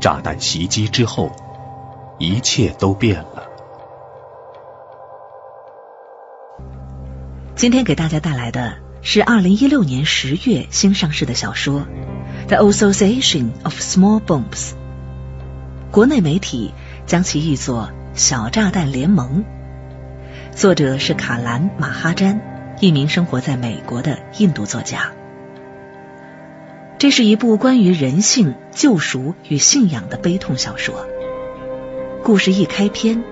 [0.00, 1.30] 炸弹袭击之后，
[2.18, 3.42] 一切都变了。
[7.54, 11.86] 今天给大家带来的是二零一六年十月新上市的小说
[12.48, 14.72] 《The Association of Small Bombs》，
[15.90, 16.74] 国内媒体
[17.06, 19.44] 将其译作《小炸弹联盟》，
[20.56, 25.12] 作者是卡兰·马哈詹，一名生活在美国的印度作家。
[26.98, 31.06] 这是一部关于人性、救赎与信仰的悲痛小说。
[32.22, 33.22] 故事一开篇，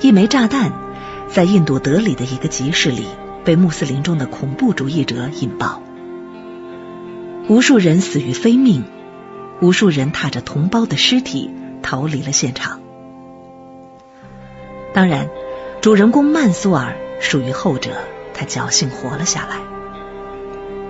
[0.00, 0.72] 一枚炸弹
[1.28, 3.04] 在印度德里的一个集市里
[3.44, 5.82] 被穆斯林中的恐怖主义者引爆，
[7.46, 8.84] 无数人死于非命，
[9.60, 11.50] 无数人踏着同胞的尸体
[11.82, 12.80] 逃离了现场。
[14.94, 15.28] 当然，
[15.82, 17.90] 主人公曼苏尔属于后者，
[18.32, 19.58] 他侥幸活了下来。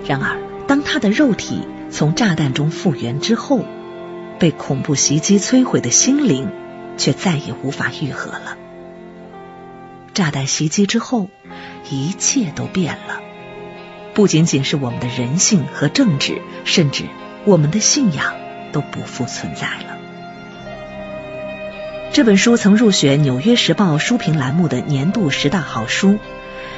[0.07, 1.61] 然而，当他的肉体
[1.95, 3.63] 从炸弹中复原之后，
[4.37, 6.51] 被恐怖袭击摧毁的心灵
[6.97, 8.57] 却再也无法愈合了。
[10.13, 11.29] 炸弹袭击之后，
[11.89, 13.21] 一切都变了，
[14.13, 17.05] 不仅仅是我们的人性和政治，甚至
[17.45, 18.35] 我们的信仰
[18.73, 19.97] 都不复存在了。
[22.11, 26.17] 这本书曾入选《纽约时报》书评栏目的年度十大好书，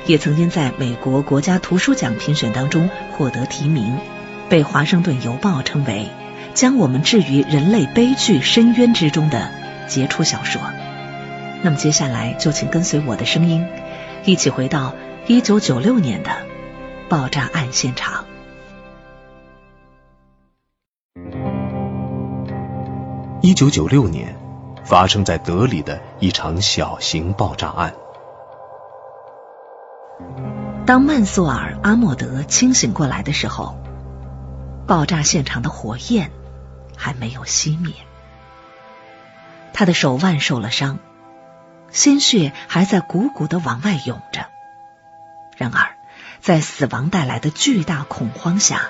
[0.06, 3.98] 也曾经在美国国家图书奖评选当中获得提名。
[4.50, 6.08] 被《华盛顿邮报》称为
[6.54, 9.52] 将我们置于人类悲剧深渊之中的
[9.88, 10.62] 杰出小说。
[11.62, 13.66] 那么接下来就请跟随我的声音，
[14.24, 14.94] 一起回到
[15.26, 16.32] 一九九六年的
[17.10, 18.26] 爆炸案现场。
[23.42, 24.36] 一九九六年，
[24.84, 27.94] 发生在德里的一场小型爆炸案。
[30.86, 33.76] 当曼苏尔·阿莫德清醒过来的时候。
[34.88, 36.32] 爆炸现场的火焰
[36.96, 37.94] 还没有熄灭，
[39.74, 41.00] 他的手腕受了伤，
[41.92, 44.48] 鲜血还在鼓鼓的往外涌着。
[45.58, 45.98] 然而，
[46.40, 48.84] 在死亡带来的巨大恐慌下，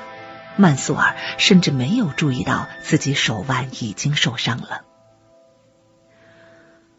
[0.56, 4.84] 曼苏尔甚至没有注意到自己手腕已经受伤了。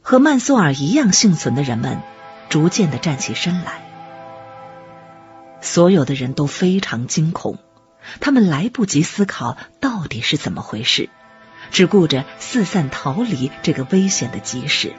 [0.02, 2.00] 和曼苏尔一样幸存的人们
[2.48, 3.82] 逐渐的站起身来，
[5.60, 7.58] 所有的人都非常惊恐。
[8.20, 11.08] 他们来不及思考到底是怎么回事，
[11.70, 14.94] 只顾着四散逃离这个危险的集市。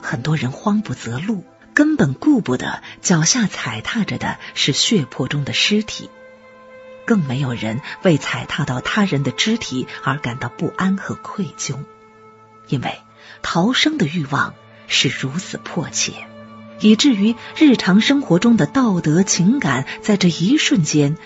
[0.00, 6.10] 很多人慌不择路，根本顾不得脚下踩踏着的是血泊中的尸体，
[7.04, 11.78] 更没有人为踩踏到他人的肢体而感到不安和愧疚，
[12.68, 12.98] 因为
[13.42, 14.54] 逃生的欲望
[14.86, 16.12] 是如此迫切，
[16.80, 21.16] 以至于日常生活中的道德情感在这一瞬间。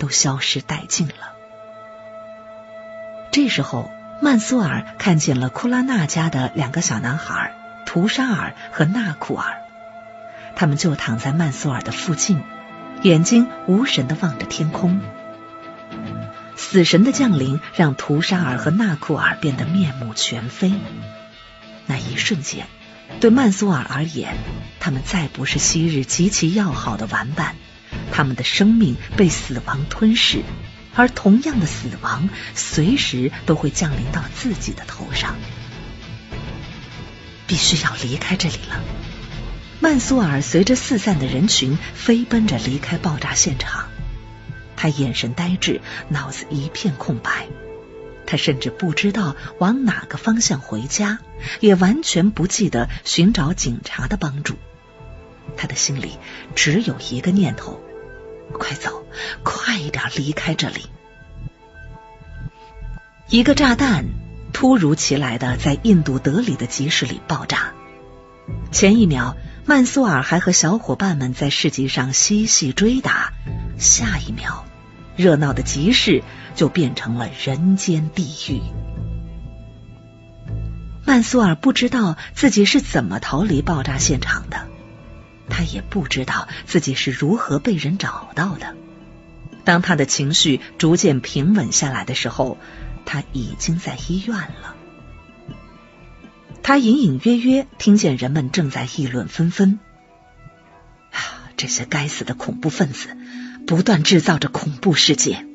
[0.00, 1.34] 都消失殆尽了。
[3.30, 3.88] 这时候，
[4.20, 7.54] 曼苏尔看见了库拉纳家的两个小男孩
[7.86, 9.58] 图沙尔和纳库尔，
[10.56, 12.42] 他们就躺在曼苏尔的附近，
[13.02, 15.00] 眼睛无神的望着天空。
[16.56, 20.72] 死神的降临让图沙尔和纳库尔变得面目全非。
[21.86, 22.66] 那一瞬间，
[23.20, 24.36] 对曼苏尔而言，
[24.80, 27.56] 他们再不是昔日极其要好的玩伴。
[28.12, 30.42] 他们的生命被死亡吞噬，
[30.94, 35.36] 而同样的死亡随时都会降临到自己的头上。
[37.46, 38.80] 必须要离开这里了。
[39.80, 43.88] 曼苏尔随着四散的人群飞奔着离开爆炸现场，
[44.76, 47.48] 他眼神呆滞，脑子一片空白。
[48.26, 51.18] 他甚至不知道往哪个方向回家，
[51.58, 54.56] 也完全不记得寻找警察的帮助。
[55.56, 56.18] 他的心里
[56.54, 57.80] 只有一个念头。
[58.52, 59.04] 快走，
[59.44, 60.86] 快一点离开这里！
[63.28, 64.06] 一个炸弹
[64.52, 67.72] 突如其来的在印度德里的集市里爆炸。
[68.72, 73.32] 前一秒，曼苏尔还和小伙伴们在市集上嬉戏追打；
[73.78, 74.64] 下一秒，
[75.16, 76.24] 热闹的集市
[76.56, 78.60] 就变成了人间地狱。
[81.06, 84.69] 曼苏尔不知道自己是怎么逃离爆炸现场的。
[85.50, 88.74] 他也不知道自己是如何被人找到的。
[89.64, 92.56] 当他的情绪逐渐平稳下来的时候，
[93.04, 94.76] 他已经在医院了。
[96.62, 99.78] 他隐隐约约听见人们正在议论纷纷
[101.12, 103.16] ：“啊，这些该死的恐怖分子
[103.66, 105.48] 不断制造着恐怖事件。”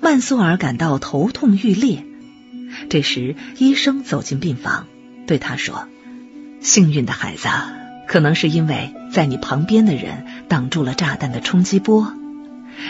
[0.00, 2.04] 曼苏尔感到头痛欲裂。
[2.88, 4.86] 这时，医生走进病房，
[5.26, 5.88] 对他说。
[6.62, 7.48] 幸运的孩子，
[8.06, 12.12] 可能是因为在你旁边的人挡住了炸弹的冲击波，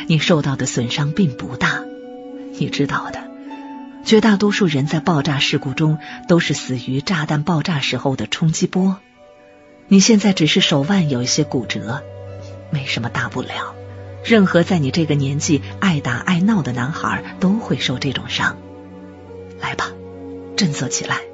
[0.07, 1.83] 你受到的损伤并不大。
[2.59, 3.25] 你知道的，
[4.05, 5.99] 绝大多数人在爆炸事故中
[6.29, 8.99] 都是死于炸弹爆炸时候的冲击波。
[9.89, 12.03] 你现在只是手腕有一些骨折，
[12.71, 13.75] 没什么大不了。
[14.23, 18.59] 任何在你这个年纪爱打爱闹的男孩都会受这种伤。
[19.61, 19.91] 来吧，
[20.57, 21.31] 振作起来。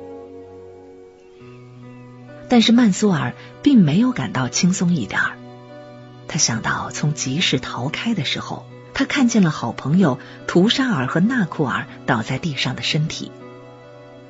[2.49, 5.37] 但是曼苏尔并没有感到轻松一点儿。
[6.27, 13.33] 他想到从集市逃开的时候，他看见了好朋友图沙尔和纳库尔倒在地上的身体。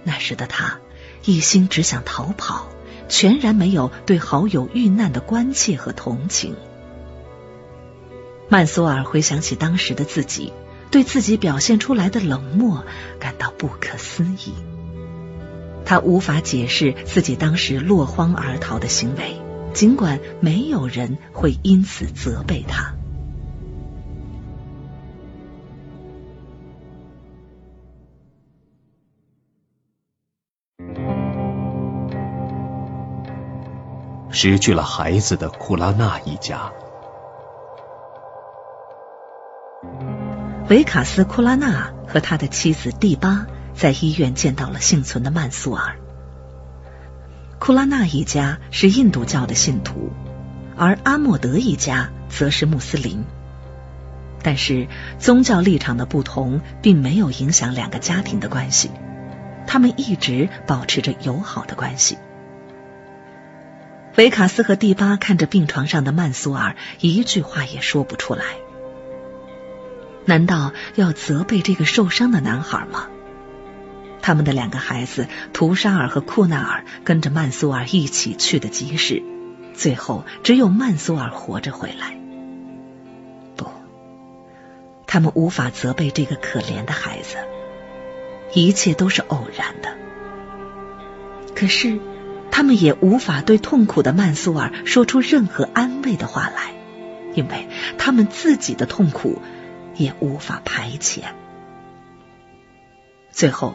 [0.05, 0.79] 那时的他
[1.25, 2.69] 一心只想逃跑，
[3.09, 6.55] 全然没有对好友遇难的关切和同情。
[8.49, 10.53] 曼苏尔回想起当时的自己，
[10.91, 12.85] 对自己表现出来的冷漠
[13.19, 14.55] 感到不可思议。
[15.89, 19.41] 他无法解释自己当时落荒而逃的行为，
[19.73, 22.93] 尽管没有人会因此责备他。
[34.31, 36.71] 失去了孩子的库拉纳一家。
[40.69, 43.47] 维卡斯·库拉纳和他的妻子蒂巴
[43.79, 46.01] 在医院见到了幸存的曼苏尔。
[47.61, 50.11] 库拉纳一家是印度教的信徒，
[50.77, 53.25] 而阿莫德一家则是穆斯林。
[54.43, 54.89] 但是
[55.21, 58.91] 宗教立场的不同并没有影响两个家庭的关系，
[59.65, 62.19] 他们一直保持着友好的关系。
[64.17, 68.43] 维卡斯和蒂巴看着病床上的曼苏尔，一句话也说不出来。
[70.25, 73.07] 难道要责备这个受伤的男孩吗？
[74.23, 79.23] 他们的两个孩子图沙尔和库纳尔跟着曼苏尔一起去的集市，
[79.75, 82.19] 最后只有曼苏尔活着回来。
[83.57, 83.67] 不，
[85.07, 87.37] 他们无法责备这个可怜的孩子，
[88.53, 89.97] 一切都是偶然的。
[91.55, 91.99] 可是，
[92.51, 96.75] 他们也无法对痛苦的曼苏尔说出任何安慰的话来，
[97.35, 99.41] 因为他们自己的痛苦。
[99.97, 101.23] 也无法排遣。
[103.33, 103.75] 最后，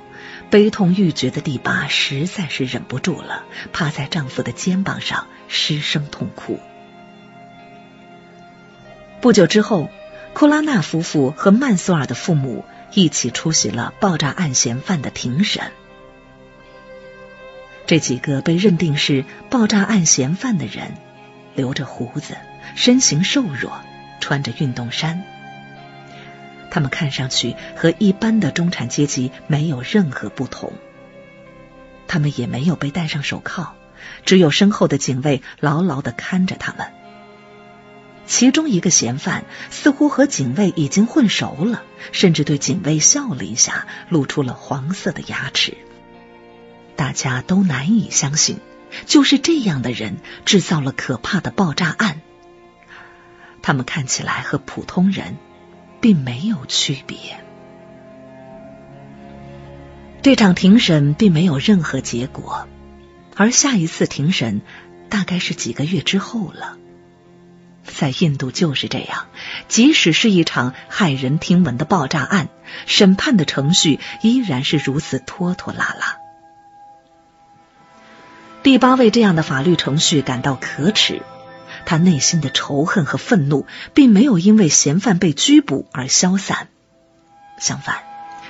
[0.54, 6.60] 悲痛欲绝的第八实在是忍不住了，趴在丈夫的肩膀上失声痛哭。
[9.20, 9.90] 不久之后，
[10.34, 15.72] 库拉纳夫妇和曼苏尔的父母一起出席了爆炸案嫌犯的庭审。
[17.88, 20.92] 这几个被认定是爆炸案嫌犯的人，
[21.56, 22.38] 留着胡子，
[22.76, 23.82] 身形瘦弱，
[24.20, 25.24] 穿着运动衫。
[26.74, 30.74] 他们看上去和一般的中产阶级没有任何不同。
[32.08, 33.76] 他们也没有被戴上手铐，
[34.26, 36.92] 只有身后的警卫牢牢的看着他们。
[38.26, 45.78] 其中一个嫌犯似乎和警卫已经混熟了，甚至对警卫笑了一下，露出了黄色的牙齿。
[46.96, 48.58] 大家都难以相信，
[49.06, 52.22] 就是这样的人制造了可怕的爆炸案。
[53.62, 55.38] 他们看起来和普通人。
[56.04, 57.18] 并没有区别。
[60.22, 62.68] 这场庭审并没有任何结果，
[63.38, 64.62] 而下一次庭审
[65.08, 66.78] 大概是几个月之后了。
[67.86, 69.28] 在印度就是这样，
[69.70, 72.50] 即使是一场骇人听闻的爆炸案，
[72.86, 76.18] 审判的程序依然是如此拖拖拉拉。
[78.62, 81.22] 第八位这样的法律程序感到可耻。
[81.86, 86.70] 他内心的仇恨和愤怒，并没有因为嫌犯被拘捕而消散，
[87.60, 88.04] 相反，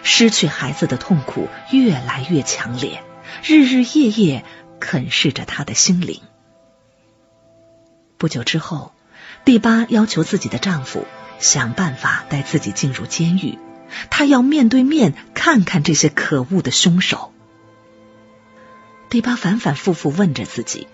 [0.04, 3.04] 失去孩子的痛苦越来越强烈，
[3.44, 4.46] 日日夜夜
[4.80, 6.22] 啃噬着他的心灵。
[8.18, 8.94] 不久之后，
[9.44, 11.06] 第八要求自己的丈夫
[11.40, 13.58] 想办法带自己进入监狱，
[14.10, 17.34] 他要面对面看看这些可恶的凶手。
[19.10, 20.88] 第八反反复复问着自己：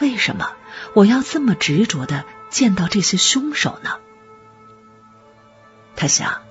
[0.00, 0.50] 为什么？
[0.94, 3.90] 我要这么执着的见到这些凶手呢？
[5.96, 6.42] 他想，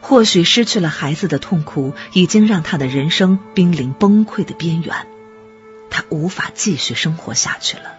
[0.00, 5.06] 或许失去了孩子的痛苦已经让他的人生濒临崩溃的边缘，
[5.90, 7.94] 他无法继续生活下去了。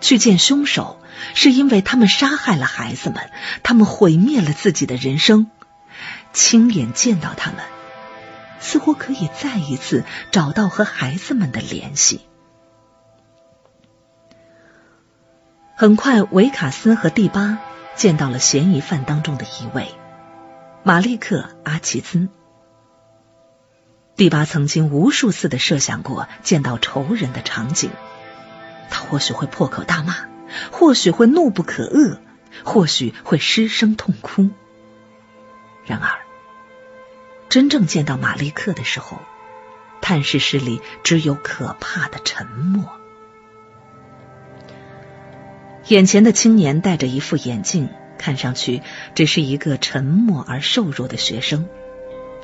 [0.00, 1.00] 去见凶手，
[1.34, 3.30] 是因为他们杀害了孩子们，
[3.62, 5.50] 他们毁灭了自己的人生。
[6.34, 7.60] 亲眼见到他们，
[8.60, 12.20] 似乎可以再一次找到和孩子们的联系。
[15.78, 17.58] 很快，维卡斯和蒂巴
[17.96, 19.94] 见到了嫌疑犯当中的一位
[20.82, 22.30] 马利克·阿奇兹。
[24.16, 27.90] 蒂巴曾经无数次的设想过见到仇人的场景，
[28.88, 30.14] 他或许会破口大骂，
[30.72, 32.20] 或许会怒不可遏，
[32.64, 34.48] 或许会失声痛哭。
[35.84, 36.20] 然而，
[37.50, 39.18] 真正见到马利克的时候，
[40.00, 42.90] 探视室里只有可怕的沉默。
[45.88, 47.88] 眼前的青年戴着一副眼镜，
[48.18, 48.82] 看上去
[49.14, 51.68] 只是一个沉默而瘦弱的学生。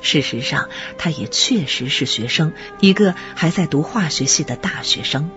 [0.01, 5.29] 事实上，他也确实是学生，一个还在读化学系的大学生。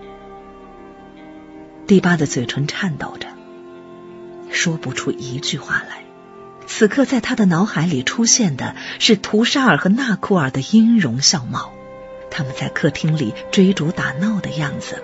[1.85, 3.27] 第八的嘴唇颤抖着，
[4.51, 6.03] 说不出一句话来。
[6.65, 11.73] 此刻，在他的脑海里出现的是图沙尔和纳库尔的音容笑貌，
[12.29, 15.01] 他们在客厅里追逐打闹的样子，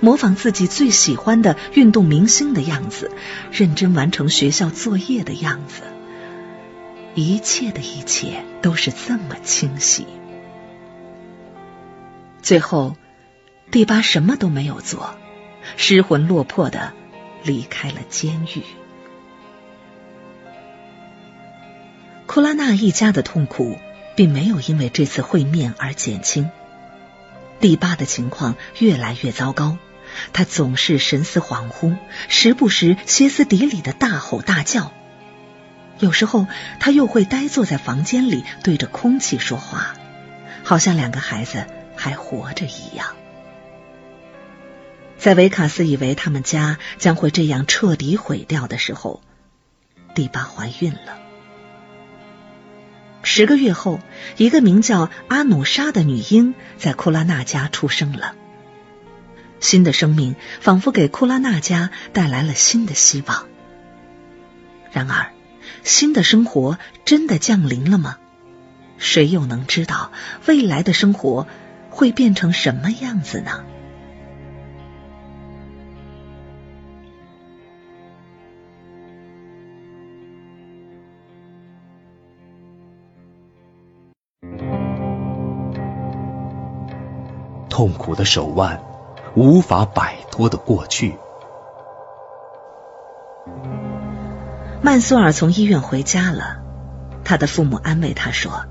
[0.00, 3.10] 模仿自己最喜欢的运动明星的样子，
[3.50, 5.82] 认真完成学校作业的样子。
[7.14, 10.06] 一切的一切都是这么清晰。
[12.40, 12.96] 最后，
[13.70, 15.16] 第八什么都没有做，
[15.76, 16.92] 失魂落魄的
[17.42, 18.62] 离开了监狱。
[22.26, 23.78] 库拉纳一家的痛苦
[24.14, 26.50] 并没有因为这次会面而减轻。
[27.58, 29.76] 第八的情况越来越糟糕，
[30.32, 31.96] 他总是神思恍惚，
[32.28, 34.92] 时不时歇斯底里的大吼大叫。
[35.98, 36.46] 有时候
[36.78, 39.94] 他又会呆坐在房间里，对着空气说话，
[40.62, 43.16] 好像两个孩子还活着一样。
[45.18, 49.20] 在维卡斯以为他们家将会这样彻底毁掉的时候，
[50.14, 51.18] 第八怀孕了。
[53.24, 53.98] 十个月后，
[54.36, 58.36] 一个名叫阿努莎的女婴在库拉纳家出生了。
[59.60, 63.46] 新的生命仿佛给库拉纳家带来了新的希望。
[64.90, 65.32] 然而，
[65.82, 68.18] 新的生活真的降临了吗？
[68.96, 70.10] 谁又能知道
[70.46, 71.46] 未来的生活
[71.90, 73.64] 会变成什么样子呢？
[87.68, 88.82] 痛苦的手腕，
[89.34, 91.16] 无法摆脱的过去。
[94.82, 96.62] 曼苏尔从医院回家了，
[97.24, 98.66] 他的父母安慰他说：“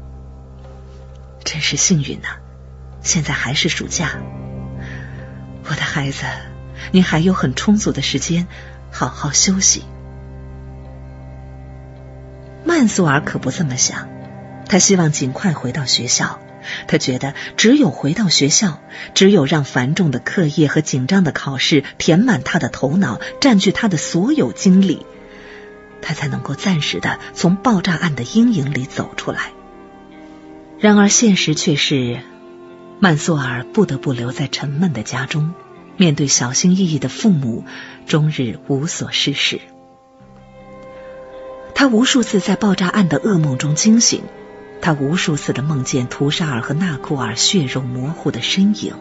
[1.44, 2.28] 真是幸运呐，
[3.02, 4.12] 现在还是暑假，
[5.66, 6.26] 我的孩子，
[6.92, 8.48] 你还有很充足的时间
[8.92, 9.84] 好好休息。”
[12.64, 14.08] 曼苏尔可不这么想，
[14.68, 16.40] 他希望尽快回到学校。
[16.88, 18.80] 他觉得，只有回到学校，
[19.14, 25.06] 只有让繁重的课业和紧张的考试填满他的头脑，占据他的所有精力，
[26.02, 29.52] 他才能够暂时的从爆炸案的阴影里走出来。
[30.80, 32.20] 然而，现实却是，
[33.00, 35.54] 曼苏尔不得不留在沉闷的家中，
[35.98, 37.64] 面对小心翼翼的父母，
[38.06, 39.60] 终日无所事事。
[41.74, 44.24] 他无数次在爆炸案的噩梦中惊醒。
[44.82, 48.96] 他无数次的梦见图沙尔和纳库尔血肉模糊的身影，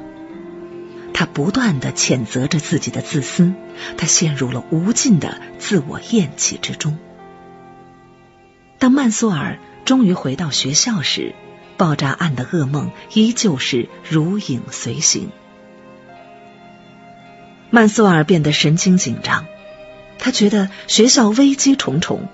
[1.15, 3.53] 他不断的谴责着自己的自私，
[3.97, 6.99] 他陷入了无尽的自我厌弃之中。
[8.79, 11.35] 当曼苏尔终于回到学校时，
[11.77, 15.31] 爆炸案的噩梦依旧是如影随形。
[17.71, 19.47] 曼苏尔变得神经紧张，
[20.19, 22.29] 他觉得学校危机重重。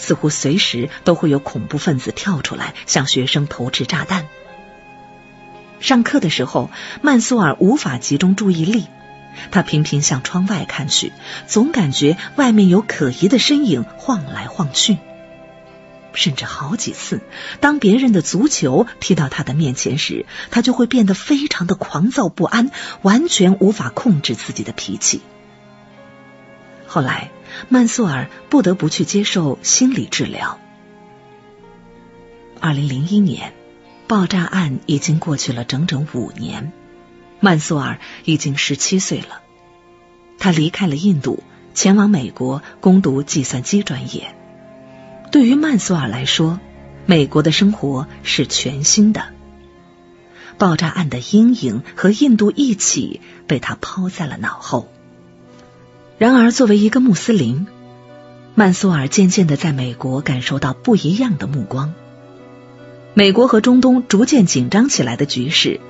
[0.00, 4.26] 似乎随时都会有恐怖分子跳出来向学生投掷炸弹。
[5.78, 6.70] 上课的时候，
[7.02, 8.86] 曼苏尔无法集中注意力，
[9.50, 11.12] 他频频向窗外看去，
[11.46, 14.98] 总感觉外面有可疑的身影晃来晃去。
[16.12, 17.20] 甚至好几次，
[17.60, 22.70] 当别人的足球踢到他的面前时，他就会变得非常的狂躁不安，
[23.02, 25.20] 完全无法控制自己的脾气。
[26.86, 27.30] 后来。
[27.68, 30.58] 曼苏尔不得不去接受心理治疗。
[32.60, 33.54] 二零零一年，
[34.06, 36.72] 爆炸案已经过去了整整五年，
[37.40, 39.40] 曼苏尔已经十七岁了。
[40.38, 41.42] 他离开了印度，
[41.74, 44.34] 前往美国攻读计算机专业。
[45.32, 46.60] 对于曼苏尔来说，
[47.06, 49.32] 美国的生活是全新的。
[50.58, 54.92] 爆炸案的阴影和印度一起被他抛在了脑后。
[56.20, 57.66] 然而，作为一个穆斯林，
[58.54, 61.94] 曼苏尔渐渐的在美国感受到不一样的目光。
[63.14, 65.80] 美国和中东逐渐紧张起来的局势，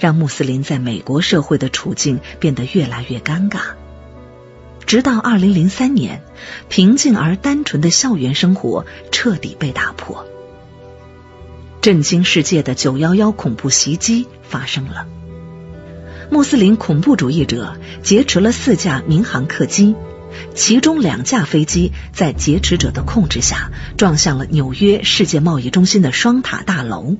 [0.00, 3.58] 让穆斯林在美国社会的处境变得越来越尴尬。
[4.86, 6.22] 直到二零零三年，
[6.70, 10.24] 平静而单纯的校园生活彻底被打破。
[11.82, 15.06] 震惊世界的九幺幺恐怖袭击发生了。
[16.30, 19.94] 穆斯林恐怖主义者劫持了四架民航客机，
[20.54, 27.16] 其中两架飞机在劫持者的控制下撞向了纽约世界贸易中心的双塔大楼，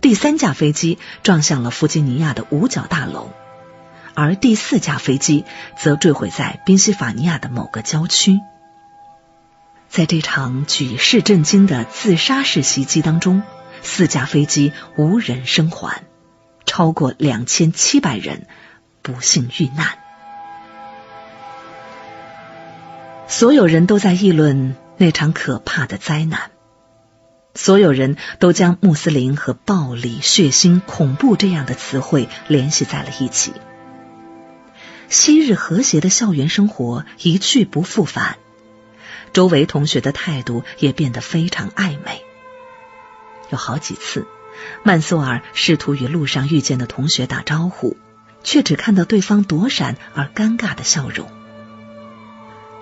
[0.00, 3.30] 第三架飞机撞向了弗吉尼亚的五角大楼，
[4.14, 5.44] 而第四架飞机
[5.80, 8.38] 则坠毁在宾夕法尼亚的某个郊区。
[9.88, 13.42] 在这场举世震惊的自杀式袭击当中，
[13.80, 16.02] 四架飞机无人生还，
[16.68, 18.46] 超过两千七百人
[19.02, 19.98] 不幸遇难。
[23.26, 26.50] 所有人都在议论那场可怕的灾难，
[27.54, 33.52] 所有人都将穆斯林和暴力、血腥、恐怖这样的词汇联系在了一起。
[35.08, 38.36] 昔日和谐的校园生活一去不复返，
[39.32, 42.22] 周围同学的态度也变得非常暧昧。
[43.50, 44.26] 有好几次，
[44.82, 47.96] 曼苏尔试图与路上遇见的同学打招呼，
[48.42, 51.28] 却只看到对方躲闪而尴尬的笑容。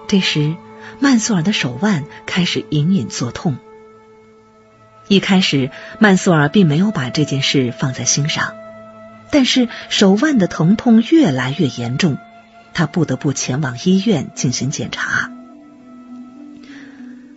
[0.08, 0.56] 这时，
[1.00, 3.56] 曼苏尔的手腕开始隐隐作痛。
[5.08, 8.54] 一开始，曼苏尔并没有把这件事放在心上，
[9.30, 12.18] 但是手腕的疼痛越来越严重，
[12.74, 15.32] 他不得不前往医院进行检查。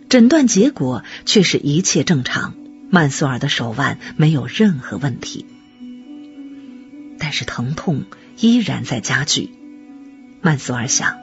[0.08, 2.54] 诊断结果却是一切正常，
[2.90, 5.46] 曼苏尔的手腕没有任何问题，
[7.18, 8.04] 但是疼痛
[8.36, 9.50] 依然在加剧。
[10.40, 11.16] 曼苏尔想。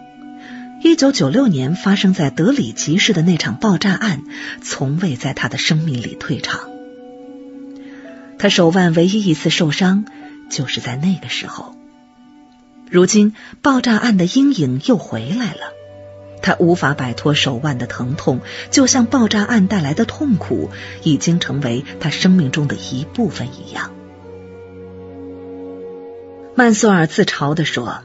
[0.83, 4.21] 一九九六年发生在德里集市的那场爆炸案，
[4.61, 6.69] 从未在他的生命里退场。
[8.37, 10.05] 他手腕唯一一次受伤，
[10.51, 11.75] 就是在那个时候。
[12.91, 13.33] 如今
[13.63, 15.73] 爆炸案的阴影又回来了，
[16.41, 18.41] 他无法摆脱手腕的疼痛，
[18.71, 20.69] 就像爆炸案带来的痛苦
[21.03, 23.93] 已经成为他生命中的一部分一样。
[26.55, 27.99] 曼苏尔自嘲地说：“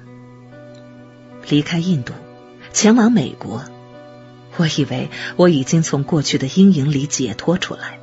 [1.48, 2.12] 离开印度。”
[2.72, 3.62] 前往美国，
[4.56, 7.98] 我以为我已经从过去的阴影里解脱出来，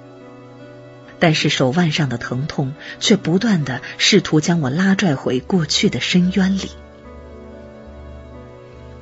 [1.18, 6.70] 但是手腕上的疼痛却不断的试图将我拉拽回过去的深渊里。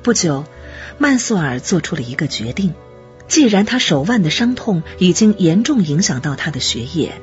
[0.02, 0.46] 不久，
[1.00, 2.74] 曼苏尔做出了一个决定：
[3.28, 7.14] 既然他手腕的伤痛已经严重影响到他的学业，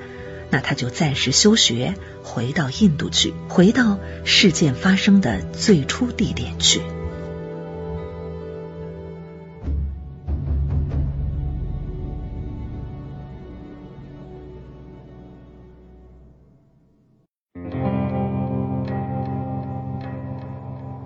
[0.49, 6.81] 那他就暂时休学，回到印度去，回到事件发生的最初地点去。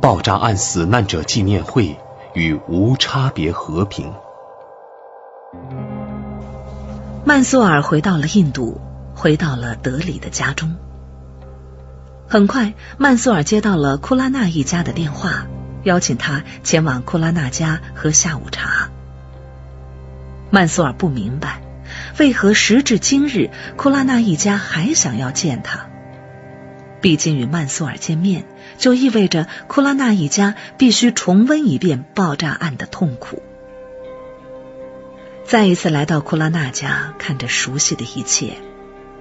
[0.02, 1.96] 爆炸案死难者纪念会
[2.34, 4.14] 与无差别和平。
[7.26, 8.80] 曼苏尔回到了印度，
[9.14, 10.76] 回到了德里的家中。
[12.28, 15.48] 很快，曼苏尔接到了库拉纳一家的电话，
[15.84, 18.90] 邀请他前往库拉纳家喝下午茶。
[20.52, 21.62] 曼苏尔不明白，
[22.20, 25.88] 为何时至今日库拉纳一家还想要见他。
[27.02, 28.46] 毕竟与曼苏尔见面。
[28.80, 33.44] 就意味着库拉纳一家必须重温一遍爆炸案的痛苦。
[35.46, 38.54] 再一次来到库拉纳家，看着熟悉的一切，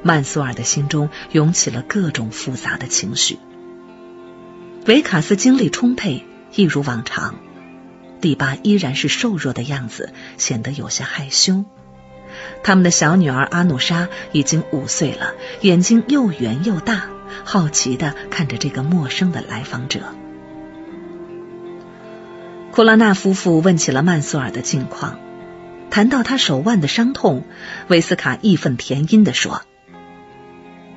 [0.03, 3.39] 曼苏尔的心中涌起了各种复杂的情绪。
[4.87, 7.35] 维卡斯精力充沛，一如往常；
[8.21, 11.65] 蒂巴依然是瘦弱的样子，显得有些害羞。
[12.63, 17.09] 他们的小女儿阿努莎已经五岁了，眼睛又圆又大。
[17.45, 20.01] 好奇的看着这个陌生的来访者，
[22.73, 25.19] 库拉纳夫妇问起了曼苏尔的近况。
[25.91, 27.45] 谈到他手腕的伤痛，
[27.89, 29.63] 维斯卡义愤填膺的说：“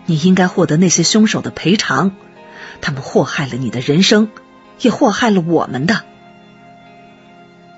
[0.06, 2.12] 你应该获得那些凶手的赔偿，
[2.82, 4.30] 他们祸害了你的人生，
[4.82, 6.04] 也祸害了我们的。”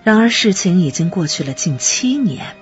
[0.04, 2.56] 然而，事情已经过去了近七年，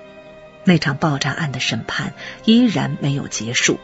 [0.64, 2.12] 那场爆炸案的审判
[2.44, 3.80] 依然没有结束。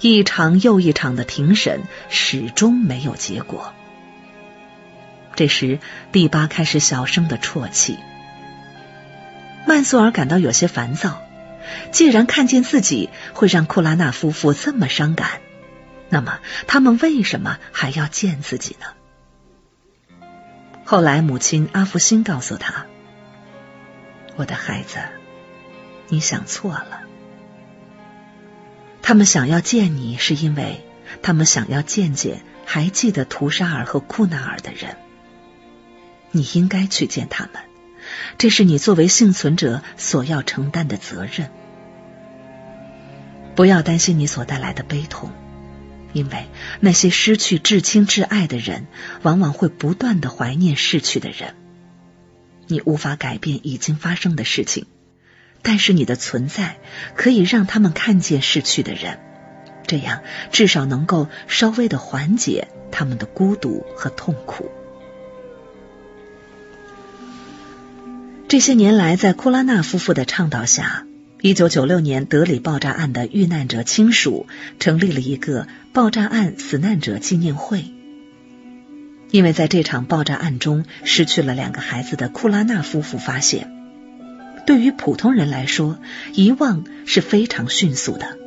[0.00, 3.72] 一场又一场的庭审始终没有结果。
[5.34, 5.78] 这时，
[6.12, 7.98] 第八开始小声的啜泣。
[9.66, 11.22] 曼苏尔感到有些烦躁。
[11.92, 15.40] 既然看见自己会让库拉纳夫妇这么伤感，
[16.08, 18.86] 那么他们为什么还要见自己呢？
[20.84, 22.86] 后来，母亲阿福辛告诉他
[24.34, 24.98] ：“我的孩子，
[26.08, 27.02] 你想错了。”
[29.02, 30.84] 他们想要见你，是因为
[31.22, 34.96] 他们想要见见还记得图沙尔和库纳尔的人。
[36.30, 37.62] 你应该去见他们，
[38.38, 41.50] 这是你作为幸存者所要承担的责任。
[43.56, 45.32] 不要担心你所带来的悲痛，
[46.12, 46.46] 因为
[46.78, 48.86] 那些失去至亲至爱的人，
[49.22, 51.56] 往往会不断的怀念逝去的人，
[52.68, 54.86] 你无法改变已经发生的事情，
[55.62, 56.76] 但是你的存在
[57.14, 59.18] 可以让他们看见逝去的人，
[59.86, 64.70] 这样至少能够稍微的缓解他们的孤独和痛苦。
[68.48, 71.06] 这些年来，在库拉纳夫妇的倡导下，
[71.40, 74.48] 一九九六年德里爆炸案的遇难者亲属
[74.80, 77.84] 成立了一个爆炸案死难者纪念会。
[79.30, 83.70] 因为在这场爆炸案中失去了两个孩子的库拉纳夫妇发现，
[84.70, 85.98] 对于普通人来说，
[86.32, 88.38] 遗忘是非常迅速的。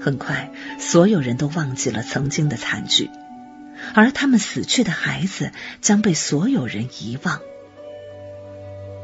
[0.00, 3.10] 很快，所有人都忘记了曾经的惨剧，
[3.92, 7.38] 而他们死去的孩子将被所有人遗忘。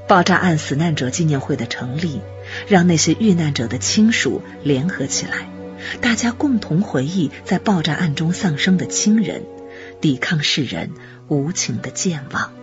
[0.09, 2.23] 爆炸案死难者纪念会的成立，
[2.67, 5.51] 让那些遇难者的亲属联合起来，
[6.01, 9.43] 大家共同回忆在爆炸案中丧生的亲人，
[10.01, 10.93] 抵抗世人
[11.29, 12.55] 无情的健忘。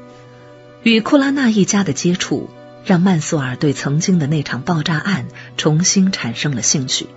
[0.81, 2.49] 与库拉纳一家的接触，
[2.85, 7.07] 让曼苏尔对曾经的那场爆炸案重新产生了兴趣。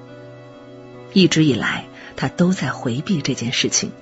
[1.13, 3.93] 一直以来，他都在回避这件事情，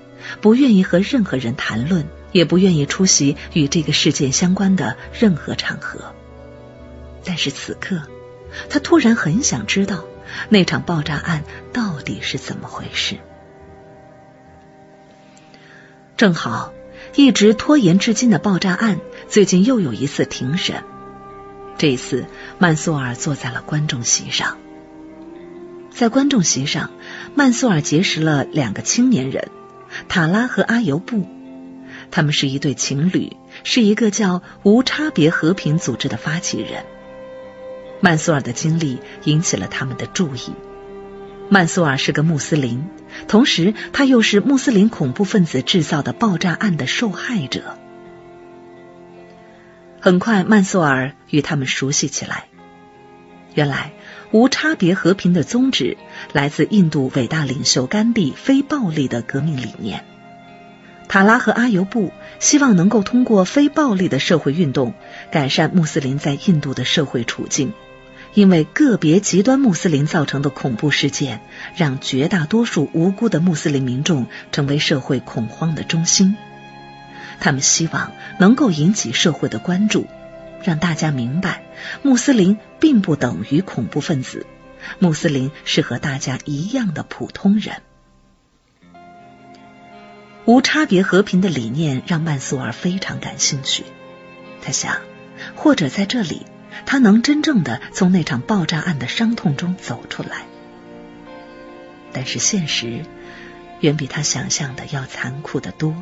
[0.40, 2.06] 不愿意和任何人谈论。
[2.32, 6.12] 也不愿意出席与这个事件相关的任何场合，
[7.24, 8.02] 但是此刻，
[8.68, 10.04] 他突然很想知道
[10.50, 13.16] 那场爆炸案到底是怎么回事。
[16.18, 16.74] 正好，
[17.14, 20.82] 一直拖延至今的爆炸案最近又有一次庭审，
[21.78, 22.26] 这一次
[22.58, 24.56] 曼苏尔坐在了观众席上。
[25.90, 26.90] 在观众席上，
[27.34, 29.48] 曼苏尔结识了两个青年人，
[30.08, 31.26] 塔拉和阿尤布。
[32.10, 36.84] 他们是一对情侣，是一个叫“无差别和平组织”的发起人。
[38.00, 40.52] 曼苏尔的经历引起了他们的注意。
[41.48, 42.84] 曼苏尔是个穆斯林，
[43.26, 47.75] 同时他又是穆斯林恐怖分子制造的爆炸案的受害者。
[50.00, 52.44] 很快，曼苏尔与他们熟悉起来。
[53.54, 53.92] 原来，
[54.32, 55.96] 无差别和平的宗旨
[56.32, 60.04] 来自印度伟大领袖甘地非暴力的革命理念。
[61.08, 64.92] 塔拉和阿尤布希望能够通过非暴力的社会运动
[65.30, 67.72] 改善穆斯林在印度的社会处境，
[68.34, 71.40] 因为个别极端穆斯林造成的恐怖事件，
[71.76, 76.36] 让绝大多数无辜的穆斯林民众成为社会恐慌的中心。
[77.40, 80.06] 他们希望能够引起社会的关注，
[80.62, 81.62] 让大家明白
[82.02, 84.46] 穆斯林并不等于恐怖分子，
[84.98, 87.82] 穆斯林是和大家一样的普通人。
[90.44, 93.84] 无差别和平的理念让曼苏尔非常感兴趣。
[94.62, 94.98] 他想，
[95.56, 96.46] 或者在这里，
[96.86, 100.46] 他能真正的从那场爆炸案的伤痛中走出来。
[102.12, 103.04] 但是现实
[103.80, 105.94] 远比他想象的要残酷的多。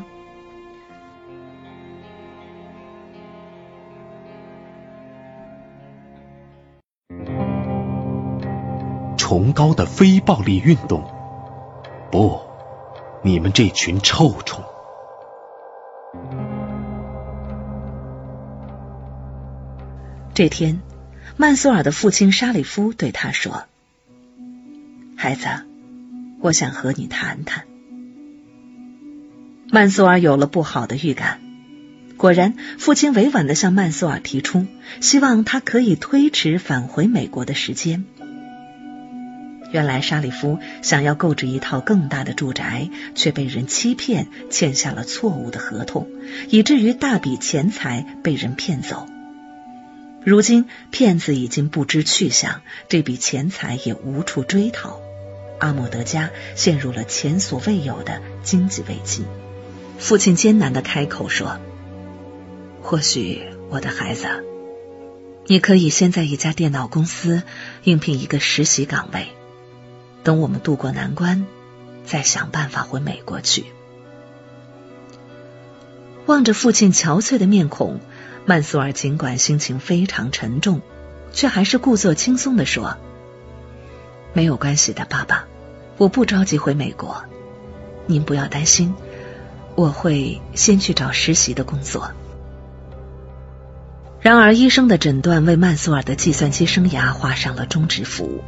[9.34, 11.02] 崇高的非暴力运动，
[12.12, 12.40] 不。
[13.24, 14.62] 你们这群臭虫！
[20.34, 20.80] 这天，
[21.36, 23.64] 曼苏尔的父亲沙里夫对他说
[25.18, 25.48] ：“孩子，
[26.40, 27.64] 我想和你谈谈。”
[29.68, 31.40] 曼苏尔有了不好的预感。
[32.16, 34.68] 果然，父亲委婉的向曼苏尔提出，
[35.00, 38.04] 希望他可以推迟返回美国的时间。
[39.74, 46.06] 原来沙里夫想要购置一套更大的住宅，却被人欺骗，签下了错误的合同，
[46.48, 49.08] 以至于大笔钱财被人骗走。
[50.22, 55.00] 如今骗子已经不知去向，这笔钱财也无处追讨，
[55.58, 59.24] 阿莫德家陷入了前所未有的经济危机。
[59.98, 61.58] 父亲艰难的开口说
[62.80, 64.28] ：“或许，我的孩子，
[65.48, 67.42] 你可以先在一家电脑公司
[67.82, 69.26] 应聘一个实习岗位。”
[70.24, 71.46] 等我们渡过难关，
[72.04, 73.66] 再想办法回美国去。
[76.26, 78.00] 望着父亲憔悴的面孔，
[78.46, 80.80] 曼苏尔尽管心情非常沉重，
[81.32, 82.96] 却还是故作轻松的说
[84.32, 85.44] ：“没有关系的，爸爸，
[85.98, 87.22] 我不着急回美国，
[88.06, 88.94] 您不要担心，
[89.74, 92.10] 我会先去找实习的工作。”
[94.22, 98.42] 然而，医生的诊断为曼苏尔的计算机生涯画上了终止符。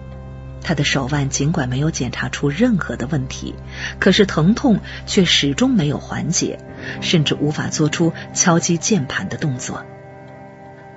[0.66, 3.54] 他的手腕尽管没有检查出任何的问题，
[4.00, 6.58] 可是疼痛却始终没有缓解，
[7.00, 9.84] 甚至无法做出敲击键盘的动作。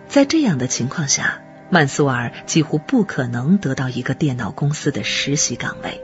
[0.07, 6.01] 在这样的情况下，曼苏尔几乎不可能得到一个电脑公司的实习岗位。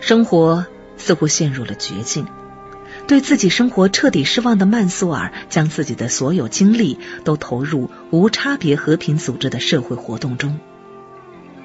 [0.00, 0.66] 生活
[0.98, 2.26] 似乎陷入了绝境，
[3.08, 10.60] 对自己生活彻底失望的曼苏尔，将自己的所有精力都投入无差别和平组织的社会活动中。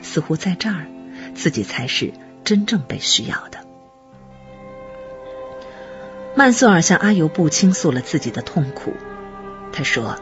[0.01, 0.87] 似乎在这儿，
[1.35, 3.59] 自己才是真正被需要的。
[6.35, 8.93] 曼苏尔向阿尤布倾诉了自己的痛苦。
[9.73, 10.19] 他说，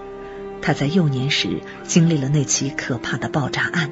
[0.62, 3.92] 他在幼年时经历了那起可怕的爆炸案，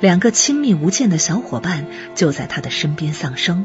[0.00, 3.64] 两个亲密无间的小伙伴就在他的身边丧生。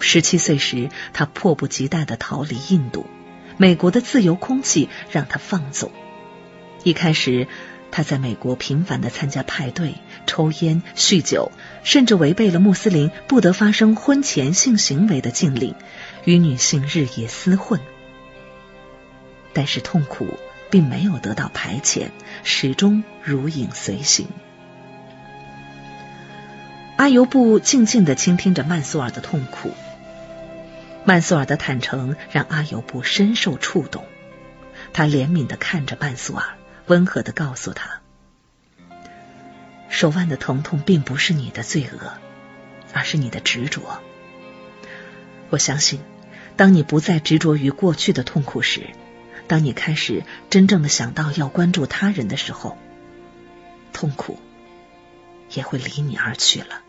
[0.00, 3.06] 十七岁时，他迫不及待的逃离印度，
[3.56, 5.92] 美国的自由空气让他放纵。
[6.82, 7.46] 一开始，
[7.90, 9.94] 他在美国频繁的参加派对、
[10.26, 11.52] 抽烟、酗酒，
[11.84, 15.74] 甚至违背了穆斯林不得发生婚前性行为的禁令，
[16.24, 17.80] 与女性日夜厮混。
[19.52, 20.38] 但是痛苦
[20.70, 22.08] 并没有得到排遣，
[22.42, 24.26] 始终如影随形。
[26.96, 29.72] 阿尤布静静的倾听着曼苏尔的痛苦。
[31.04, 34.04] 曼苏尔的坦诚让阿尤布深受触动，
[34.92, 36.44] 他怜悯的看着曼苏尔，
[36.86, 38.00] 温和的告诉他
[39.88, 42.12] ：“手腕的疼痛并不是你的罪恶，
[42.92, 44.02] 而是你的执着。
[45.50, 46.00] 我相信，
[46.56, 48.90] 当你不再执着于过去的痛苦时，
[49.46, 52.76] 当你开始真正的想到要关注他人的时候，
[53.92, 54.38] 痛苦
[55.50, 56.82] 也会离你而去了。”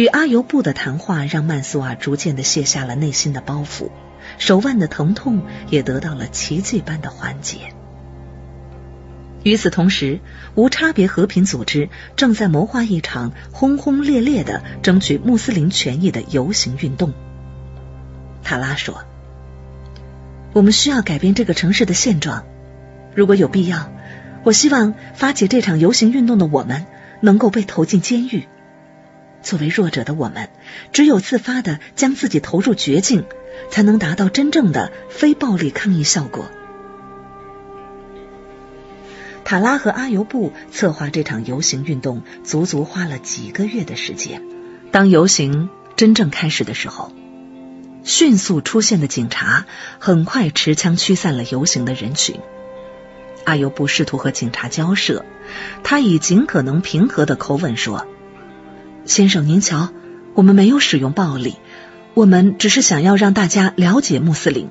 [0.00, 3.90] 与阿尤布的谈话让曼苏尔逐渐的卸下了内心的包袱，
[4.38, 7.74] 手腕的疼痛也得到了奇迹般的缓解。
[9.42, 10.20] 与此同时，
[10.54, 17.12] 无差别和平组织正在谋划一场轰轰烈烈的争取穆斯林权益的游行运动。
[18.42, 19.04] 塔拉说
[20.54, 22.46] ：“我们需要改变这个城市的现状，
[23.14, 23.92] 如果有必要，
[24.44, 26.86] 我希望发起这场游行运动的我们
[27.20, 28.48] 能够被投进监狱。”
[29.42, 30.48] 作为弱者的我们，
[30.92, 33.24] 只有自发的将自己投入绝境，
[33.70, 36.50] 才能达到真正的非暴力抗议效果。
[39.44, 44.42] 塔拉和阿尤布策划这场游行运动，足足花了几个月的时间。
[44.92, 47.12] 当游行真正开始的时候，
[48.04, 49.66] 迅速出现的警察
[49.98, 52.40] 很快持枪驱散了游行的人群。
[53.44, 55.24] 阿尤布试图和警察交涉，
[55.82, 58.06] 他以尽可能平和的口吻说。
[59.10, 59.88] 先生，您瞧，
[60.34, 61.56] 我们没有使用暴力，
[62.14, 64.70] 我们只是想要让大家了解穆斯林。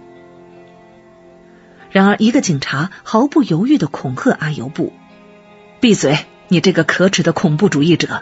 [1.92, 4.94] 然而，一个警察毫不犹豫的恐吓阿尤布
[5.82, 8.22] ：“闭嘴，你这个可耻的恐怖主义者！”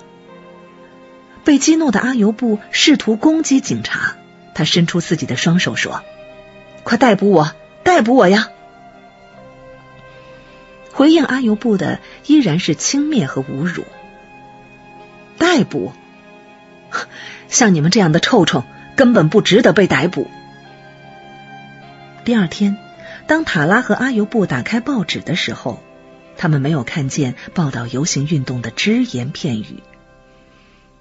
[1.46, 4.16] 被激怒的阿尤布试图攻击警察，
[4.56, 6.02] 他伸出自己的双手说
[6.82, 7.52] ：“快逮捕我，
[7.84, 8.48] 逮捕我呀！”
[10.92, 13.84] 回应阿尤布的依然是轻蔑和侮辱。
[15.38, 15.94] 逮捕，
[17.50, 18.64] 像你们这样的臭虫
[18.96, 20.30] 根本不值得被逮捕。
[22.26, 22.78] 第二天，
[23.26, 25.82] 当塔拉和阿尤布打开报纸的时候，
[26.38, 29.82] 他们没有看见报道游行运动的只言片语。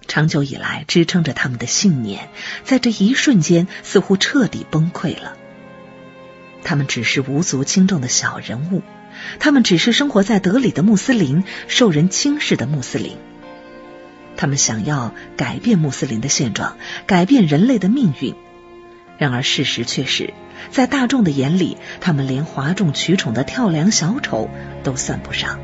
[0.07, 2.29] 长久以来支撑着他们的信念，
[2.63, 5.37] 在这一瞬间似乎彻底崩溃了。
[6.63, 8.83] 他们只是无足轻重的小人物，
[9.41, 13.17] 他们只是生活在德里的穆斯林，受人轻视的穆斯林。
[14.37, 18.35] 他们想要改变穆斯林的现状，改变人类的命运。
[19.19, 20.35] 然而事实却是，
[20.71, 24.51] 在大众的眼里，他们连哗众取宠的跳梁小丑
[24.83, 25.59] 都算不上。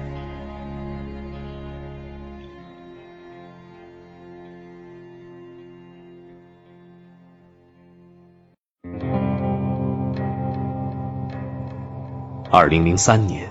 [12.50, 13.50] 二零零三年，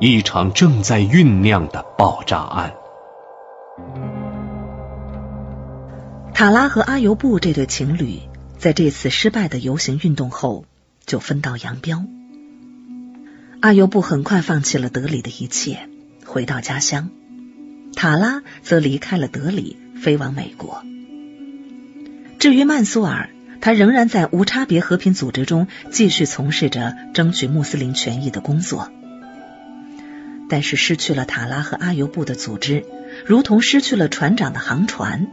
[0.00, 2.72] 一场正在酝酿的爆炸案。
[6.34, 8.18] 塔拉和阿尤布这对情侣
[8.58, 10.64] 在这次失败的游行运动后
[11.06, 12.04] 就分道扬镳。
[13.60, 15.88] 阿尤布很快放弃了德里的一切，
[16.24, 17.10] 回到家乡；
[17.94, 20.82] 塔拉则离开了德里，飞往美国。
[22.40, 28.90] 至于曼苏尔，他仍然在无差别和平组织中继续从事着争取穆斯林权益的工作。
[30.48, 32.84] 但是，失去了塔拉和阿尤布的组织，
[33.24, 35.28] 如同失去了船长的航船。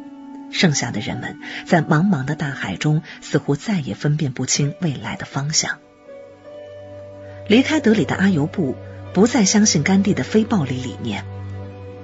[0.51, 5.77] 剩下的人们在茫茫的大海中，似乎再也分辨不清未来的方向。
[7.47, 8.75] 离开德里的阿尤布
[9.13, 11.25] 不再相信甘地的非暴力理念，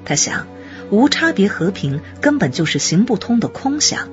[0.05, 0.47] 他想，
[0.89, 4.09] 无差别和平根本就是行不通的空想，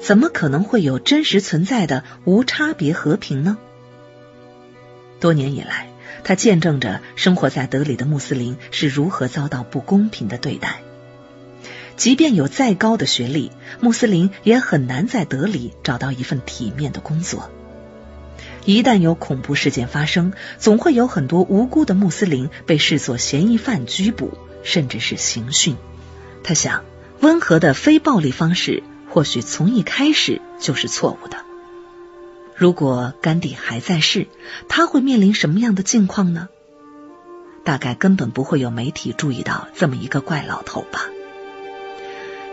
[0.00, 3.58] 怎么可能会有真实存在的无差别和平呢？
[5.20, 5.88] 多年以来，
[6.24, 10.80] 他见证着生活在德里的穆斯林是如何遭到不公平的对待。
[11.96, 17.50] 即便有再高的学历，穆斯林也很难在德里找到一份体面的工作。
[18.64, 25.76] 一旦有恐怖事件发生，总会有很多无辜的穆斯林被视作嫌疑犯拘捕，甚至是刑讯。
[26.42, 26.84] 他想，
[27.20, 31.38] 温和的非暴力方式或许从一开始就是错误的。
[32.56, 34.26] 如果甘地还在世，
[34.68, 36.48] 他会面临什么样的境况呢？
[37.64, 41.08] 大概根本不会有媒体注意到这么一个怪老头吧。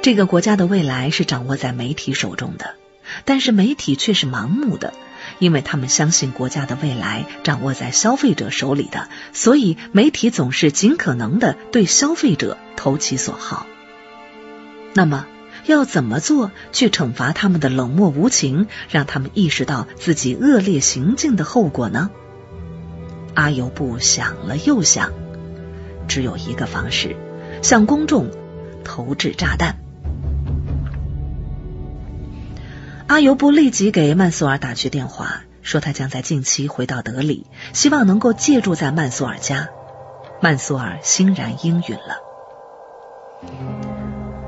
[0.03, 2.75] 这个国家的未来是掌握在媒体手中的，
[3.23, 4.93] 但是媒体却是盲目的，
[5.39, 13.65] 因为他们相信国家的未来掌握在消费者手里的，所以媒体总是尽可能的对消费者投其所好。
[14.93, 15.25] 那么，
[15.67, 22.11] 要怎么做去惩罚他们的冷漠无情，让他们意识到自己恶劣行径的后果呢？
[23.35, 25.13] 阿尤布想了又想，
[26.09, 27.15] 只有一个方式：
[27.61, 28.29] 向公众
[28.83, 29.79] 投掷炸弹。
[33.13, 39.69] 阿尤布立即给曼苏尔打去电话，说他将在近期回到德里，希望能够借住在曼苏尔家。
[40.41, 42.17] 曼苏尔欣然应允了。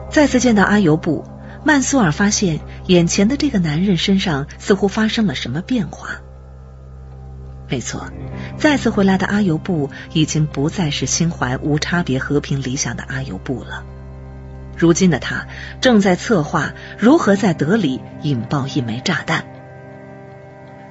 [0.09, 1.23] 再次见到阿尤布，
[1.63, 6.21] 曼苏尔发现眼前的这个男人身上似乎发生了什么变化。
[7.69, 8.09] 没错，
[8.57, 13.85] 再次回来的阿尤布已经不再是心怀无差别和平理想的阿尤布了。
[14.75, 15.47] 如今的他
[15.81, 19.45] 正在策划如何在德里引爆一枚炸弹。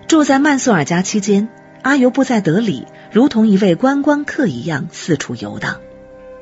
[0.07, 1.49] 住在曼苏尔家期间，
[1.83, 5.81] 阿尤布在德里如同一位观光客一样四处游荡。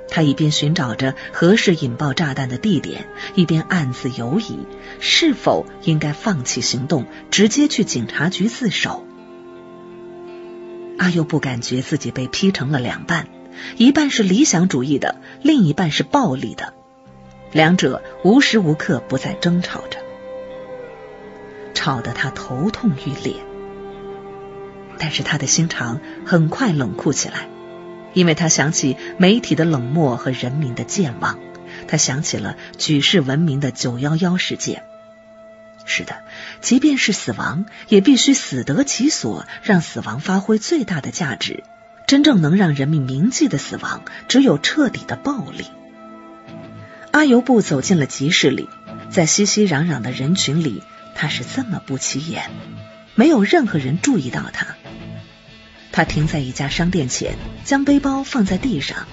[0.09, 4.59] 他一边寻找着合适引爆炸弹的地点，一边暗自犹疑
[5.01, 9.07] 是否应该放弃行动，直接去警察局自首。
[10.99, 13.29] 阿尤布感觉自己被劈成了两半，
[13.79, 16.75] 一半是理想主义的，另一半是暴力的，
[17.53, 19.99] 两者无时无刻不在争吵着，
[21.75, 23.37] 吵得他头痛欲裂。
[24.99, 27.49] 但是他的心肠很快冷酷起来。
[28.15, 31.39] 因为他想起媒体的冷漠和人民的健忘，
[31.89, 34.85] 他想起了举世闻名的九幺幺事件。
[35.87, 36.17] 是的，
[36.61, 41.65] 即便是死亡，也必须死得其所，让死亡发挥最大的价值。
[42.07, 45.65] 真正能让人民铭记的死亡，只有彻底的暴力。
[47.13, 48.71] 阿尤布走进了集市里，
[49.11, 50.83] 在熙熙攘攘的人群里，
[51.15, 52.51] 他是这么不起眼，
[53.15, 54.77] 没有任何人注意到他。
[55.93, 59.07] 他停在一家商店前，将背包放在地上。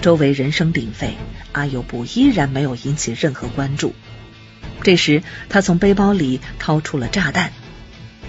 [0.00, 1.18] 周围人声鼎沸，
[1.52, 3.94] 阿尤布依然没有引起任何关注。
[4.82, 7.52] 这时，他从背包里掏出了炸弹。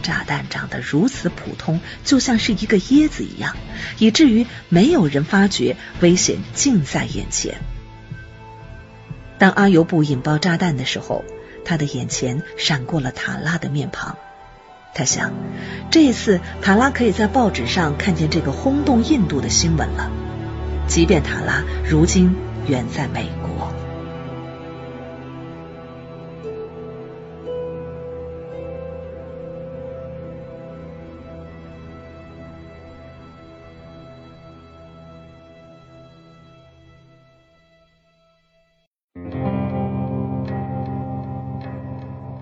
[0.03, 3.55] 炸弹长得如此普通，就像是一个椰子一样，
[3.97, 7.61] 以至于没有人发觉危险近在眼前。
[9.39, 11.25] 当阿尤布引爆炸弹的时候，
[11.65, 14.17] 他的眼前闪过了塔拉的面庞。
[14.93, 15.31] 他想，
[15.89, 20.11] 这一次塔拉可以在报纸上看见这个轰动印度的新闻了，
[20.87, 22.35] 即便塔拉如今
[22.67, 23.48] 远在美国。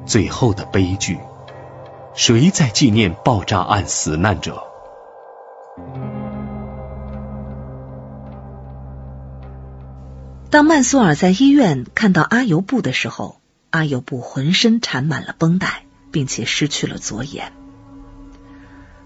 [0.07, 1.19] 最后的悲剧。
[2.15, 4.63] 谁在纪念爆炸案死难者？
[10.49, 17.51] 当曼苏尔在医院看到阿尤布的时候，阿尤布浑身缠满了绷带，并且失去了左眼。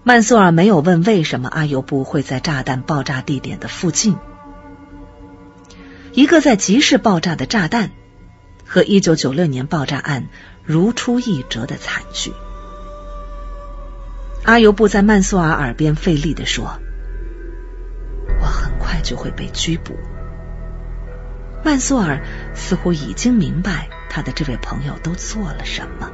[0.04, 4.16] 曼苏尔没有问为什么阿尤布会在炸弹爆炸地点的附近。
[6.12, 7.90] 一个在集市爆炸的炸弹，
[8.64, 10.28] 和一九九六年爆炸案
[10.64, 12.32] 如出一辙的惨剧。
[14.44, 16.78] 阿尤布在曼苏尔耳边费力的说
[18.40, 19.96] ：“我很快就会被拘捕。”
[21.64, 22.20] 曼苏尔
[22.54, 26.10] 似乎已经明白他的这位朋友都做了什么。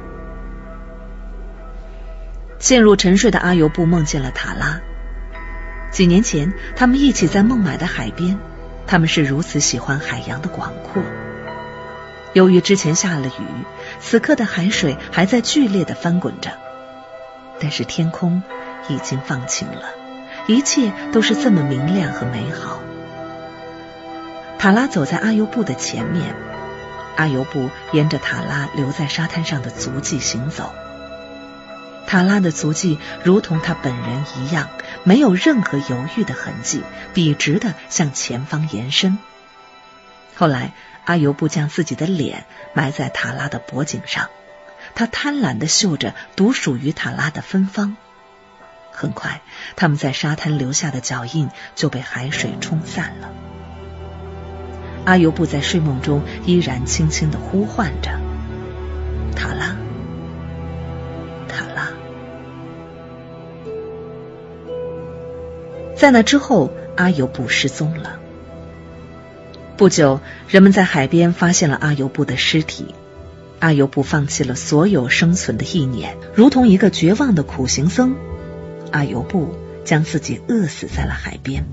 [2.59, 4.79] 陷入沉睡的阿尤布梦见了塔拉。
[5.91, 8.37] 几年前，他们一起在孟买的海边，
[8.85, 11.01] 他们是如此喜欢海洋的广阔。
[12.33, 13.43] 由于之前下了雨，
[13.99, 16.51] 此刻的海水还在剧烈的翻滚着。
[17.59, 18.41] 但是天空
[18.87, 19.89] 已经放晴了，
[20.47, 22.79] 一切都是这么明亮和美好。
[24.57, 26.35] 塔拉走在阿尤布的前面，
[27.15, 30.73] 阿尤布沿着塔拉留在沙滩上的足迹行走。
[32.07, 34.69] 塔拉的足迹如同他本人一样，
[35.03, 36.81] 没有任何犹豫的痕迹，
[37.13, 39.19] 笔直的向前方延伸。
[40.35, 40.73] 后来，
[41.09, 42.45] 阿尤布将自己的脸
[42.75, 44.29] 埋在塔拉的脖颈上，
[44.93, 47.97] 他贪婪的嗅着独属于塔拉的芬芳。
[48.91, 49.41] 很快，
[49.75, 53.31] 他们在沙滩留下的脚印就被海水冲散了。
[55.05, 58.11] 阿尤布在睡梦中依然轻轻的呼唤着
[59.35, 59.75] ：“塔拉，
[61.47, 61.89] 塔拉。”
[65.97, 68.19] 在那之后，阿尤布失踪了。
[69.79, 70.19] 不久，
[70.49, 72.93] 人们在海边发现了阿尤布的尸体。
[73.59, 78.13] 阿尤布放弃了所有生存的意念，如同一个绝望的苦行僧。
[78.91, 79.55] 阿尤布
[79.85, 81.63] 将自己饿死在了海边。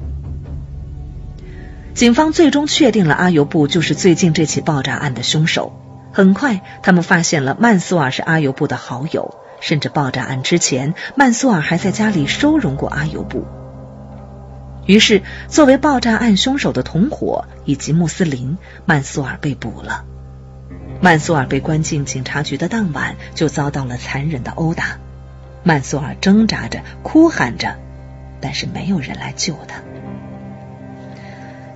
[1.95, 5.73] 警方最终确定了阿尤布就是最近这起爆炸案的凶手。
[6.13, 13.45] 很快，他们发现了曼苏尔是阿尤布的好友，甚至爆炸案之前，曼苏尔还在家里收容过阿尤布。
[14.87, 20.05] 于是，作为爆炸案凶手的同伙以及穆斯林，曼苏尔被捕了。
[21.01, 24.99] 曼苏尔被关进警察局的当晚，就遭到了残忍的殴打。
[25.65, 27.77] 曼苏尔挣扎着、哭喊着，
[28.41, 29.83] 但是没有人来救他。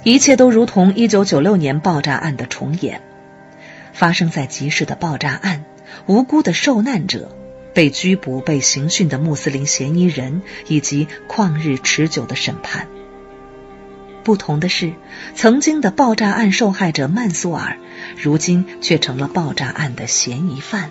[0.04, 3.02] 一切都如同一九九六年爆炸案的重演，
[3.92, 5.64] 发生在集市的爆炸案，
[6.06, 7.34] 无辜的受难者。
[7.72, 12.88] 被拘捕、被刑讯的穆斯林嫌疑人，以及旷日持久的审判。
[14.22, 14.92] 不同的是，
[15.34, 17.78] 曾经的爆炸案受害者曼苏尔，
[18.16, 20.90] 如今却成了爆炸案的嫌疑犯。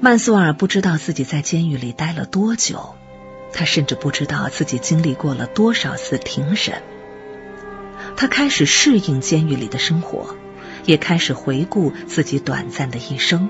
[0.00, 2.96] 曼苏尔不知道自己在监狱里待了多久，
[3.52, 6.82] 他甚至不知道自己经历过了多少次庭审。
[8.16, 10.36] 他开始适应监狱里的生活，
[10.84, 13.48] 也开始回顾自己短暂的一生。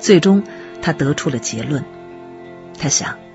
[0.00, 0.42] 最终，
[0.82, 1.84] 他得出了结论。
[2.78, 3.27] 他想。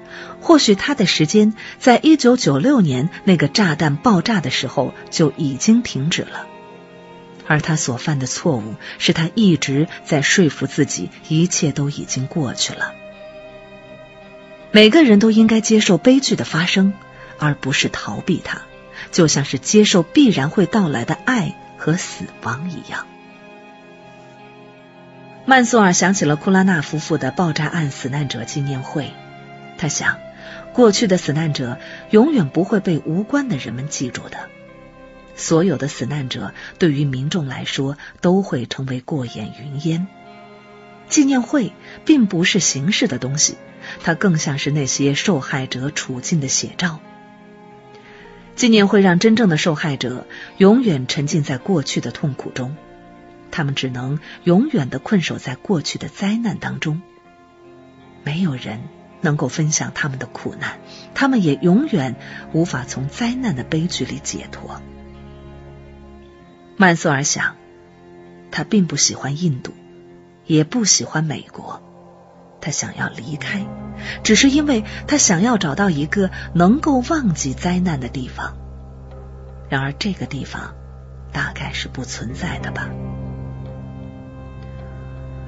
[0.44, 6.46] 或许他的时间在一九九六年那个炸弹爆炸的时候就已经停止了，
[7.48, 12.94] 而他所犯的错误是他一直在说服自己一切都已经过去了。
[14.72, 16.94] 每个人都应该接受悲剧的发生，
[17.40, 18.64] 而不是逃避它，
[19.14, 23.08] 就像是接受必然会到来的爱和死亡一样。
[25.46, 29.10] 曼苏尔想起了库拉纳夫妇的爆炸案死难者纪念会，
[29.78, 30.18] 他想。
[30.74, 31.78] 过去的死难者
[32.10, 34.50] 永远不会被无关的人们记住的。
[35.36, 40.08] 所有的死难者对于民众来说都会成为过眼云烟。
[41.10, 41.74] 纪念会
[42.06, 43.56] 并不是形式的东西，
[44.04, 47.00] 它更像是那些受害者处境的写照。
[48.56, 52.76] 纪念会让真正的受害者永远沉浸在过去的痛苦中，
[53.52, 57.02] 他们只能永远的困守在过去的灾难当中。
[58.24, 58.82] 没有人。
[59.24, 60.80] 能够分享他们的苦难，
[61.16, 62.16] 他们也永远
[62.52, 64.82] 无法从灾难的悲剧里解脱。
[66.76, 67.56] 曼苏尔想，
[68.52, 69.72] 他并不喜欢印度，
[70.46, 71.82] 也不喜欢美国，
[72.60, 73.66] 他想要离开，
[74.24, 78.58] 只是因为他想要找到一个能够忘记灾难的地方。
[79.70, 80.76] 然而，这个地方
[81.32, 82.90] 大概是不存在的吧。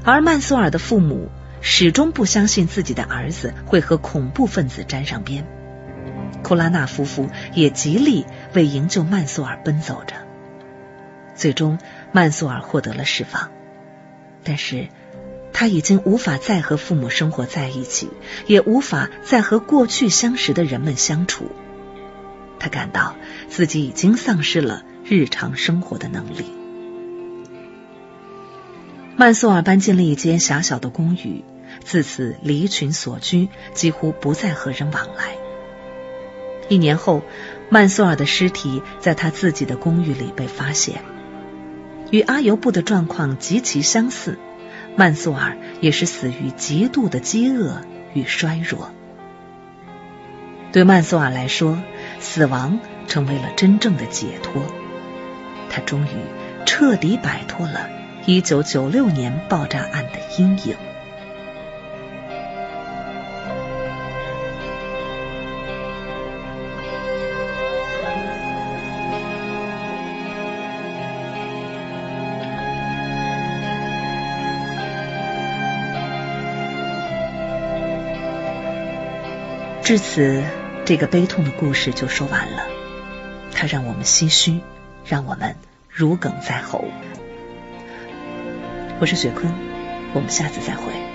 [0.05, 1.29] 而曼苏尔的父母。
[1.67, 5.47] 始终不相信自己的儿子会和恐怖分子沾上边。
[6.43, 10.13] 库拉纳夫妇也极力为营救曼苏尔奔走着。
[11.33, 11.79] 最终，
[12.11, 13.49] 曼苏尔获得了释放，
[14.43, 14.89] 但是
[15.53, 18.11] 他已经无法再和父母生活在一起，
[18.45, 21.49] 也无法再和过去相识的人们相处。
[22.59, 23.15] 他感到
[23.49, 26.45] 自己已经丧失了日常生活的能力。
[29.17, 31.43] 曼苏尔搬进了一间狭小的公寓。
[31.85, 35.37] 自此离群所居，几乎不再和人往来。
[36.67, 37.21] 一年后，
[37.69, 41.03] 曼苏尔的尸体在他自己的公寓里被发现，
[42.09, 44.39] 与阿尤布的状况极其相似。
[44.97, 47.81] 曼苏尔也是死于极度的饥饿
[48.13, 48.91] 与衰弱。
[50.71, 51.77] 对曼苏尔来说，
[52.19, 54.63] 死亡成为了真正的解脱，
[55.69, 56.09] 他终于
[56.65, 57.89] 彻底摆脱了
[58.25, 60.75] 1996年爆炸案的阴影。
[79.85, 80.43] 至此，
[80.83, 82.63] 这个悲痛的故事就说完了。
[83.51, 84.61] 它让我们唏嘘，
[85.05, 85.55] 让我们
[85.89, 86.85] 如鲠在喉。
[88.99, 89.53] 我是雪坤，
[90.15, 91.14] 我们下次再会。